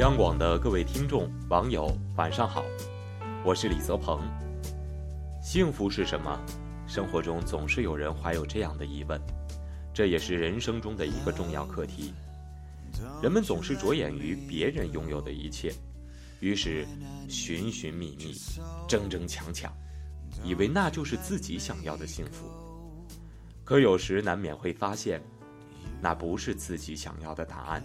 [0.00, 2.64] 央广的各位听众、网友，晚上好，
[3.44, 4.18] 我是李泽鹏。
[5.42, 6.40] 幸福是什么？
[6.86, 9.20] 生活中总是有人怀有这样的疑问，
[9.92, 12.14] 这也是人生中的一个重要课题。
[13.22, 15.70] 人们总是着眼于别人拥有的一切，
[16.40, 16.86] 于是
[17.28, 18.34] 寻寻觅觅、
[18.88, 19.70] 争争抢抢，
[20.42, 22.46] 以为那就是自己想要的幸福。
[23.64, 25.22] 可有时难免会发现，
[26.00, 27.82] 那不是自己想要的答案。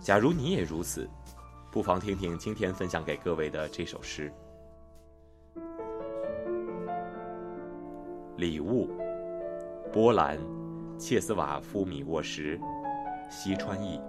[0.00, 1.08] 假如你也如此，
[1.70, 4.32] 不妨听听今天分享给各位的这首诗。
[8.36, 8.88] 礼物，
[9.92, 10.38] 波兰，
[10.98, 12.58] 切斯瓦夫米沃什，
[13.28, 14.00] 西川译。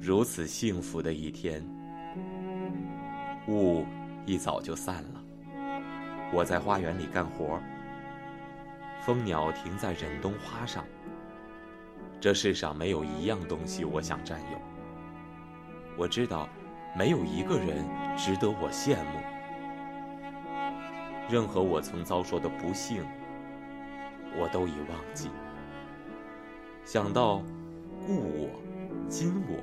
[0.00, 1.62] 如此幸福的一天，
[3.48, 3.84] 雾
[4.24, 5.22] 一早就散了。
[6.32, 7.60] 我在花园里干活，
[9.02, 10.84] 蜂鸟停在忍冬花上。
[12.20, 14.58] 这世上没有一样东西我想占有。
[15.96, 16.48] 我知道，
[16.96, 17.84] 没有一个人
[18.16, 19.18] 值得我羡慕。
[21.30, 23.02] 任何我曾遭受的不幸，
[24.38, 25.30] 我都已忘记。
[26.84, 27.42] 想到
[28.06, 28.50] 故我、
[29.08, 29.56] 今我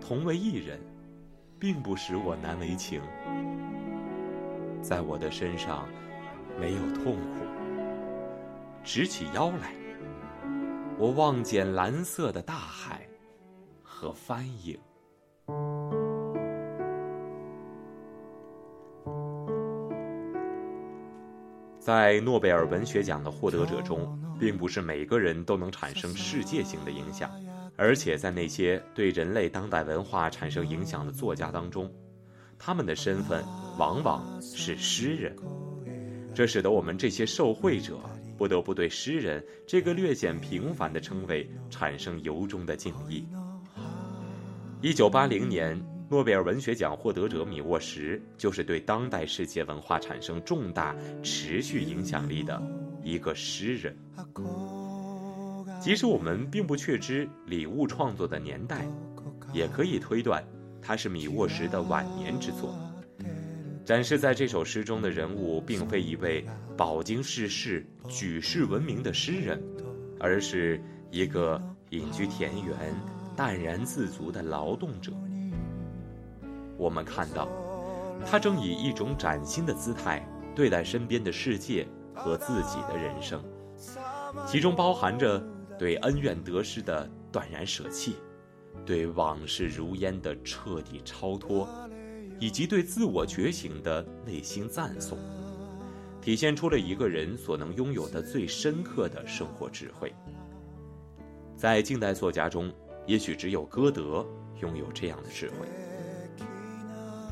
[0.00, 0.78] 同为一人，
[1.58, 3.00] 并不使我难为情。
[4.82, 5.88] 在我的身上，
[6.60, 7.46] 没有痛苦。
[8.82, 9.83] 直起腰来。
[10.96, 13.06] 我望见蓝色的大海
[13.82, 14.78] 和帆影。
[21.80, 27.30] 在诺贝尔文学奖的获得者中，并不是每个人都能产生世界性的影响，
[27.76, 31.92] 而且在那些对人类当代文化产生影响的作家当中，
[32.58, 33.44] 他们的身份
[33.76, 35.36] 往往是诗人，
[36.34, 37.98] 这使得我们这些受惠者。
[38.36, 43.24] 不得不对诗人这个略显平凡的称谓产生由衷的敬意。
[44.80, 45.80] 一九八零年，
[46.10, 52.60] 诺贝尔文学奖获得者米沃什就是对当代世界文化产生重大、持续影响力的
[53.04, 53.96] 一个诗人。
[55.80, 58.84] 即使我们并不确知礼物创作的年代，
[59.52, 60.44] 也可以推断，
[60.82, 62.76] 他是米沃什的晚年之作。
[63.84, 66.42] 展示在这首诗中的人物，并非一位
[66.74, 69.62] 饱经世事、举世闻名的诗人，
[70.18, 72.74] 而是一个隐居田园、
[73.36, 75.12] 淡然自足的劳动者。
[76.78, 77.46] 我们看到，
[78.24, 83.44] 他正以一种崭新的姿态对待身边的世界和自己的人生，
[84.46, 85.38] 其中包含着
[85.78, 88.16] 对恩怨得失的断然舍弃，
[88.86, 91.68] 对往事如烟的彻底超脱。
[92.38, 95.18] 以及对自我觉醒的内心赞颂，
[96.20, 100.12] 体现出了一个人所能拥有的最深刻的生活智慧。
[101.56, 102.72] 在近代作家中，
[103.06, 104.26] 也许只有歌德
[104.60, 105.66] 拥有这样的智慧。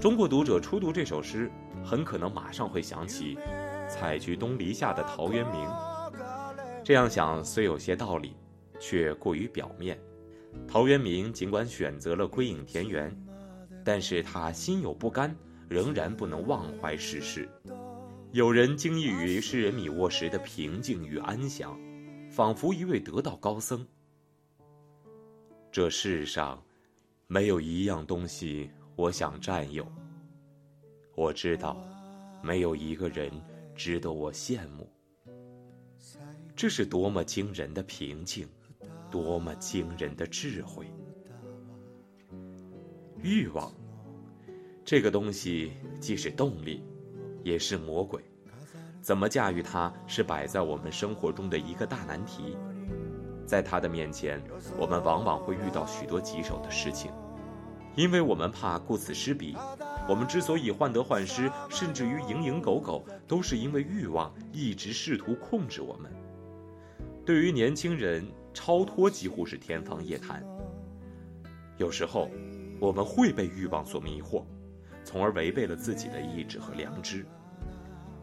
[0.00, 1.50] 中国读者初读这首诗，
[1.84, 3.36] 很可能马上会想起
[3.88, 5.68] “采菊东篱下”的陶渊明。
[6.84, 8.34] 这样想虽有些道理，
[8.78, 9.98] 却过于表面。
[10.66, 13.14] 陶渊明尽管选择了归隐田园。
[13.84, 15.34] 但是他心有不甘，
[15.68, 17.48] 仍然不能忘怀世事。
[18.32, 21.78] 有人惊异于诗人米沃什的平静与安详，
[22.30, 23.86] 仿佛一位得道高僧。
[25.72, 26.62] 这世上，
[27.26, 29.86] 没有一样东西我想占有。
[31.16, 31.76] 我知道，
[32.42, 33.30] 没有一个人
[33.74, 34.88] 值得我羡慕。
[36.54, 38.48] 这是多么惊人的平静，
[39.10, 40.86] 多么惊人的智慧！
[43.22, 43.70] 欲望，
[44.82, 46.82] 这个东西既是动力，
[47.44, 48.22] 也是魔鬼。
[49.02, 52.56] 怎么驾驭它，是摆在我们生活中的一个大难题。
[53.44, 54.42] 在它的面前，
[54.78, 57.12] 我们往往会遇到许多棘手的事情，
[57.94, 59.54] 因为我们怕顾此失彼。
[60.08, 66.10] 我们之所以患得患失，甚至于蝇营狗苟，都是因为欲望一直试图控制我们。
[67.26, 70.42] 对于年轻人，超脱几乎是天方夜谭。
[71.76, 72.30] 有时候。
[72.80, 74.42] 我们会被欲望所迷惑，
[75.04, 77.26] 从而违背了自己的意志和良知。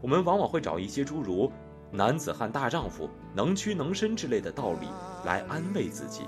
[0.00, 1.52] 我们往往会找一些诸如
[1.92, 4.88] “男子汉大丈夫，能屈能伸”之类的道理
[5.26, 6.22] 来安慰自己，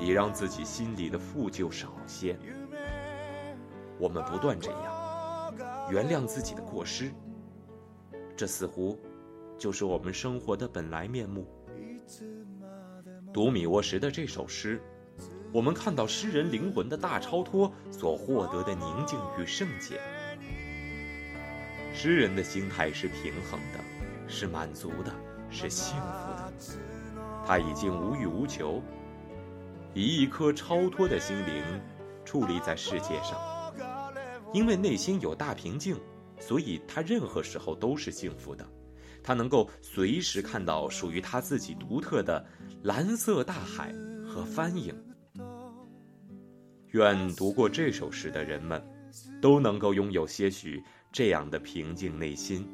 [0.00, 2.36] 以让自己心里的负疚少些。
[3.98, 5.54] 我们不断这样，
[5.88, 7.12] 原谅自己的过失。
[8.36, 8.98] 这似乎
[9.56, 11.46] 就是我们生活的本来面目。
[13.32, 14.82] 读米沃什的这首诗。
[15.52, 20.00] 我们看到诗人灵魂的大超脱所获得的宁静与圣洁。
[21.94, 23.80] 诗人的心态是平衡的，
[24.28, 25.12] 是满足的，
[25.50, 26.52] 是幸福的。
[27.46, 28.82] 他已经无欲无求，
[29.94, 31.64] 以一颗超脱的心灵
[32.24, 33.40] 矗立在世界上。
[34.52, 35.96] 因为内心有大平静，
[36.38, 38.66] 所以他任何时候都是幸福的。
[39.22, 42.44] 他能够随时看到属于他自己独特的
[42.82, 43.92] 蓝色大海
[44.26, 44.94] 和帆影。
[46.96, 48.82] 愿读过这首诗的人们，
[49.38, 50.82] 都能够拥有些许
[51.12, 52.66] 这样的平静内心。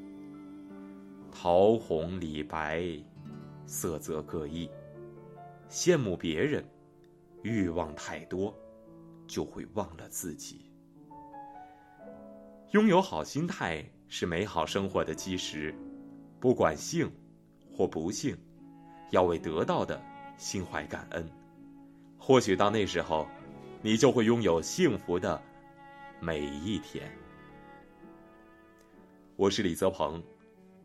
[1.32, 2.84] 桃红李白，
[3.66, 4.70] 色泽各异。
[5.68, 6.64] 羡慕别人，
[7.42, 8.56] 欲望太多，
[9.26, 10.70] 就会忘了自己。
[12.70, 15.74] 拥有好心态是美好生活的基石，
[16.38, 17.10] 不管幸
[17.72, 18.36] 或不幸，
[19.10, 20.00] 要为得到的
[20.36, 21.28] 心怀感恩。
[22.16, 23.26] 或许到那时候，
[23.84, 25.42] 你就会拥有幸福的
[26.20, 27.10] 每一天。
[29.34, 30.22] 我是李泽鹏，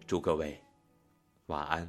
[0.07, 0.59] 祝各位
[1.45, 1.87] 晚安。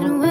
[0.00, 0.27] and when.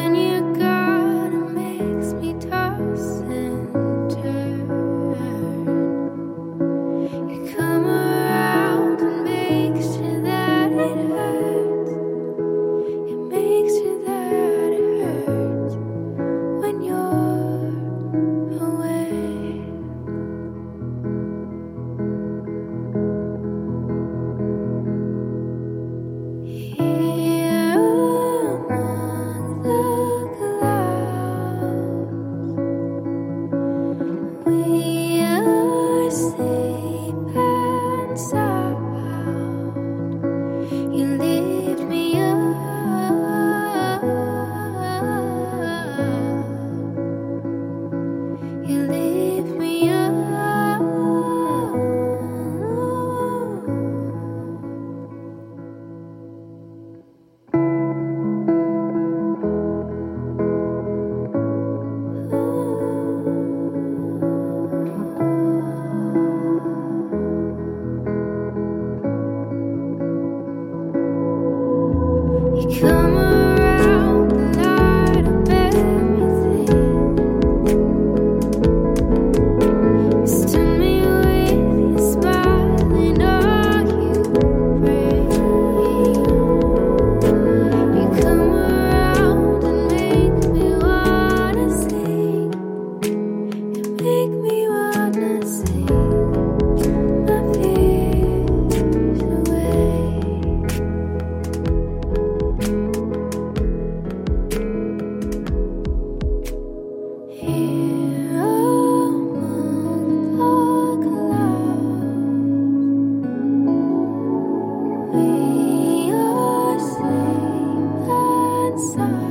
[118.97, 119.26] inside